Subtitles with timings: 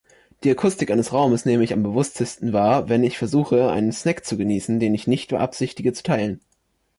[0.43, 4.35] Die Akustik eines Raumes nehme ich am bewusstesten war, wenn ich versuche, einen Snack zu
[4.35, 6.41] genießen, den ich nicht beabsichtige zu teilen.